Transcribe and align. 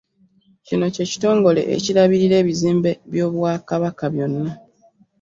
Kino 0.67 0.85
kye 0.93 1.05
kitongole 1.11 1.61
ekirabirira 1.75 2.35
ebizimbe 2.41 2.91
by'obwakabaka 3.11 4.05
byonna. 4.13 4.51